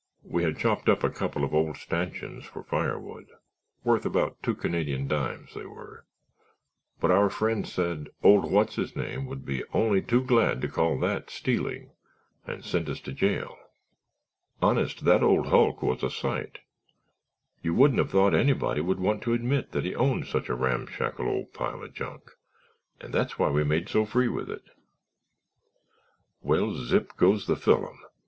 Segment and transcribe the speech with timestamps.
[0.23, 5.53] We had chopped up a couple of old stanchions for firewood—worth about two Canadian dimes,
[5.53, 6.07] they were,
[6.99, 10.97] but our friend said old What's his name would be only too glad to call
[11.01, 11.91] that stealing
[12.47, 13.55] and send us to jail.
[14.59, 16.61] Honest, that old hulk was a sight.
[17.61, 21.27] You wouldn't have thought anybody would want to admit that he owned such a ramshackle
[21.29, 22.31] old pile of junk
[22.99, 24.63] and that's why we made so free with it.
[26.41, 27.99] "Well, zip goes the fillum!